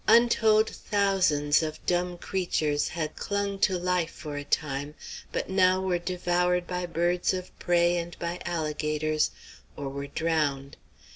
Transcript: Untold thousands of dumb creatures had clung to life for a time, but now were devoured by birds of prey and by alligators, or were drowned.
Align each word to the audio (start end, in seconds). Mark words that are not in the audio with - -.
Untold 0.07 0.67
thousands 0.67 1.61
of 1.61 1.85
dumb 1.85 2.17
creatures 2.17 2.87
had 2.87 3.15
clung 3.15 3.59
to 3.59 3.77
life 3.77 4.09
for 4.09 4.35
a 4.35 4.43
time, 4.43 4.95
but 5.31 5.47
now 5.47 5.79
were 5.79 5.99
devoured 5.99 6.65
by 6.65 6.87
birds 6.87 7.35
of 7.35 7.55
prey 7.59 7.97
and 7.97 8.17
by 8.17 8.39
alligators, 8.43 9.29
or 9.77 9.89
were 9.89 10.07
drowned. 10.07 10.75